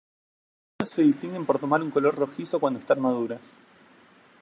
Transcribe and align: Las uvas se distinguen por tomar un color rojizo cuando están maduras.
Las 0.79 0.89
uvas 0.89 0.95
se 0.95 1.01
distinguen 1.03 1.45
por 1.45 1.59
tomar 1.59 1.83
un 1.83 1.91
color 1.91 2.15
rojizo 2.15 2.59
cuando 2.59 2.79
están 2.79 2.99
maduras. 3.01 3.59